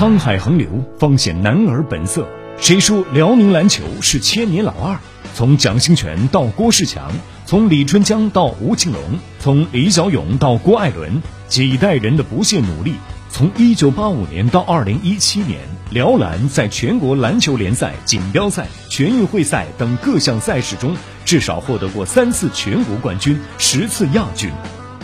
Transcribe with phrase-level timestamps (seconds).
[0.00, 0.66] 沧海横流，
[0.98, 2.26] 方显男儿本色。
[2.56, 4.98] 谁说辽宁篮球是千年老二？
[5.34, 7.12] 从蒋兴权到郭士强，
[7.44, 9.02] 从李春江到吴庆龙，
[9.40, 12.94] 从李小勇到郭艾伦，几代人的不懈努力。
[13.28, 15.60] 从1985年到2017年，
[15.90, 20.96] 辽篮在全国篮球联赛、锦标赛、全运会赛等各项赛事中，
[21.26, 24.50] 至少获得过三次全国冠军、十次亚军。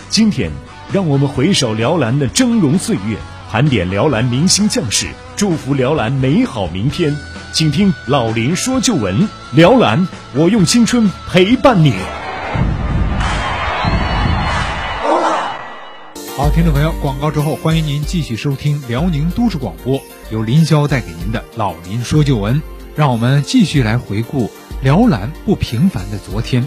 [0.09, 0.51] 今天，
[0.91, 3.19] 让我们回首辽篮的峥嵘岁月。
[3.49, 7.17] 盘点辽篮明星将士，祝福辽篮美好明天。
[7.53, 11.95] 请听老林说旧闻，辽篮，我用青春陪伴你。
[16.37, 22.61] 好，听众朋友，广告之后，欢迎您继续收听辽宁都市广播，由林霄带给您的老林说旧闻。
[22.95, 24.51] 让我们继续来回顾
[24.83, 26.67] 辽篮不平凡的昨天。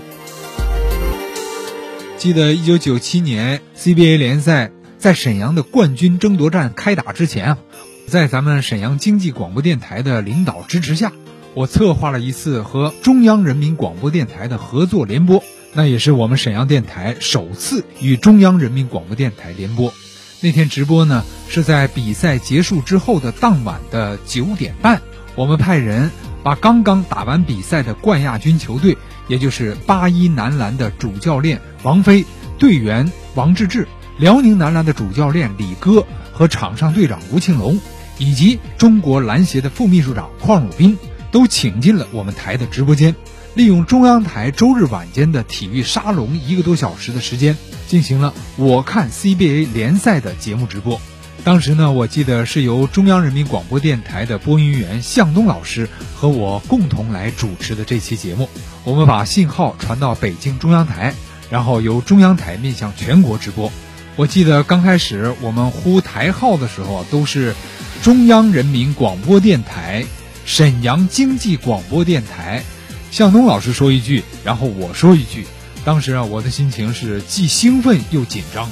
[2.17, 4.71] 记得一九九七年 CBA 联赛。
[4.99, 7.57] 在沈阳的冠军争夺战开打之前啊，
[8.05, 11.13] 在咱们沈阳经济广播电台的领导支持下，
[11.53, 15.41] 我策划了一次和中央人民广播电台的合作联播，
[15.73, 19.93] 那也是我们沈阳电台首次与中央人民广播电台联播。
[20.41, 25.01] 那天直播呢是在比赛结束之后的当晚的九点半，
[25.35, 26.11] 我们派人
[26.43, 28.97] 把刚刚打完比赛的冠亚军球队，
[29.29, 32.25] 也就是八一男篮的主教练王飞、
[32.57, 33.85] 队员王治郅。
[34.19, 37.79] 辽宁男篮的主教练李戈和场上队长吴庆龙，
[38.17, 40.97] 以及中国篮协的副秘书长邝汝斌，
[41.31, 43.15] 都请进了我们台的直播间，
[43.55, 47.55] 利用中央台周日晚间的体育沙龙一个多小时的时间，
[47.87, 50.99] 进行了我看 CBA 联赛的节目直播。
[51.45, 58.49] 当时呢，我记得是由中央人民广播电台的播音员向东老师和我共同来主持的这期节目。
[58.83, 61.15] 我们把信号传到北京中央台，
[61.49, 63.71] 然后由中央台面向全国直播。
[64.19, 67.55] 我记得刚开始我们呼台号的时候，都是
[68.01, 70.03] 中央人民广播电台、
[70.43, 72.65] 沈阳经济广播电台。
[73.11, 75.47] 向东老师说一句，然后我说一句。
[75.85, 78.69] 当时啊，我的心情是既兴奋又紧张。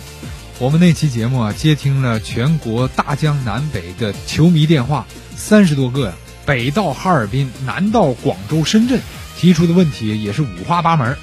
[0.59, 6.13] 我们那期节目啊，接听了全国大江南北的球迷电话，三十多个呀，
[6.45, 8.99] 北到哈尔滨，南到广州、深圳，
[9.37, 11.17] 提出的问题也是五花八门。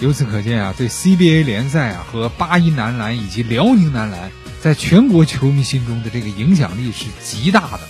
[0.00, 4.30] 由此可见啊，对 CBA 联赛啊和八一男篮以及辽宁男篮
[4.62, 7.80] 在全国球迷心中的这个影响力是极大的。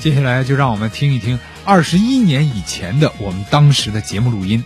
[0.00, 4.64] 接下来就让我们听一听二十一年以前的我们当时的节目录音。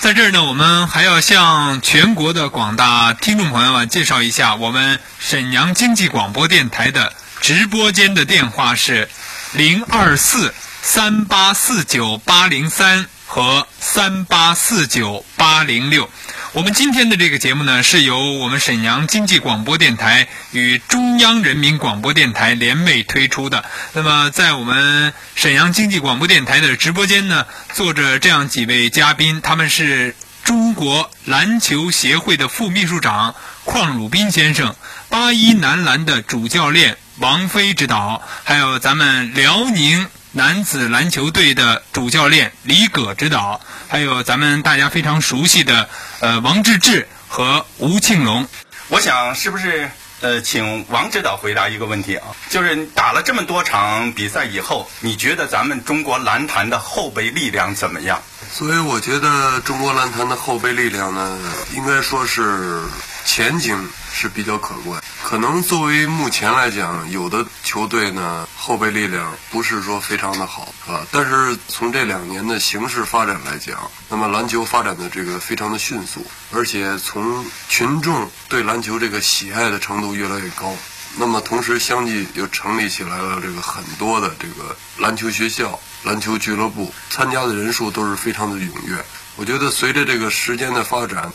[0.00, 9.08] 在这儿呢，我们还要向全国的广大听众朋友们介绍一下，我们沈阳经济广播电台的直播间的电话是
[9.54, 16.08] 零二四三八四九八零三和三八四九八零六。
[16.52, 23.64] 我们今天的这个节目呢，是由我们沈阳经济广播电台与中央人民广播电台联袂推出的。
[23.92, 33.34] 那么，在我们沈阳经济广播电台的直播间呢，坐着这样几位嘉宾，他们是中国篮球协会的副秘书长
[33.66, 34.74] 邝汝斌先生，
[35.10, 40.06] 八一男篮的主教练王飞指导，还有咱们辽宁。
[40.36, 43.58] 男子篮球队的主教练李葛指导，
[43.88, 45.88] 还有咱们大家非常熟悉的
[46.20, 48.46] 呃王治郅和吴庆龙。
[48.88, 52.36] 我想是不是呃，请王指导回答一个问题啊？
[52.50, 58.22] 就是打了这么多场比赛以后，你觉得咱们中国篮坛的后备力量怎么样？
[58.50, 61.38] 所以我觉得中国篮坛的后备力量呢，
[61.74, 62.82] 应该说是
[63.24, 63.88] 前景。
[64.18, 80.74] 是比较可观，可能作为目前来讲，有的球队呢后备力量不是说非常的好，啊，但是从这两年的形势发展来讲，那么篮球发展的这个非常的迅速，而且从群众对篮球这个喜爱的程度越来越高，
[81.16, 89.04] 那么同时相继又成立起来了这个很多的这个篮球学校、篮球俱乐部，参加的人数都是非常的踊跃。
[89.36, 91.32] 我觉得随着这个时间的发展。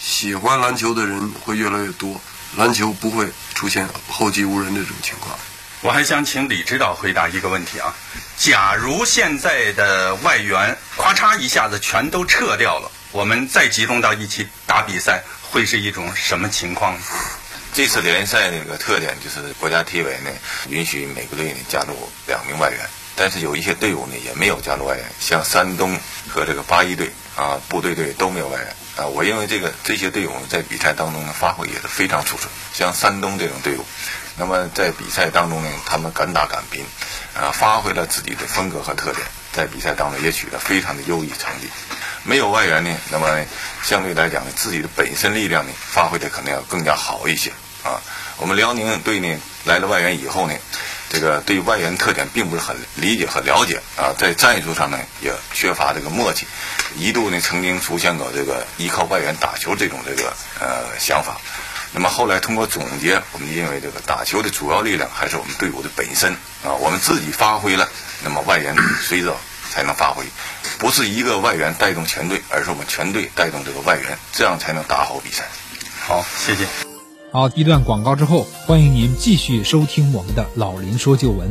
[0.00, 2.20] 喜欢篮球的人会越来越多，
[2.56, 5.36] 篮球不会出现后继无人这种情况。
[5.80, 7.92] 我还想请李指导回答一个问题啊：
[8.36, 17.00] 假如现在的外援咔嚓一下子全都撤掉了，我们再集中到一起打比赛，会是一种什么情况呢？
[17.74, 20.30] 这次联赛那个特点就是国家体委呢
[20.68, 21.94] 允许每个队呢加入
[22.26, 22.80] 两名外援，
[23.14, 25.98] 但是有一些队伍呢也没有加入外援，像山东
[26.28, 28.74] 和这个八一队啊部队队都没有外援。
[28.96, 32.48] 啊，我认为这个这些队伍在比赛当中呢发挥也是非常出色。
[32.74, 33.84] 像山东这种队伍，
[34.36, 36.84] 那么在比赛当中呢，他们敢打敢拼，
[37.34, 41.68] 啊，发挥了自己的风格和特点，在比赛当中也取得非常的优异成绩。
[42.28, 43.26] 没有外援呢，那么
[43.82, 47.50] 相对来讲呢，自己的本身力量呢，发挥的可能要更加好一些。
[47.82, 48.02] 啊，
[48.36, 50.52] 我们辽宁队呢来了外援以后呢，
[51.08, 56.46] 这个对外援特点并不是很理解和了解啊，在战术上呢也缺乏这个默契，
[56.98, 60.30] 一度呢曾经出现过这个依靠外援打球这种这个
[60.60, 61.40] 呃想法。
[61.92, 66.30] 那么后来通过总结，我们认为这个打球的主要力量还是我们队伍的本身
[66.62, 67.88] 啊，我们自己发挥了，
[68.22, 69.34] 那么外援随着
[69.70, 70.24] 才能发挥，
[70.78, 75.44] 不是一个外援带动全队，而是我们全队带动这个外援，这样才能打好比赛。
[76.00, 76.64] 好，谢谢。
[77.30, 81.48] 好，一段广告之后，欢迎您继续收听我们的《老林说旧闻》。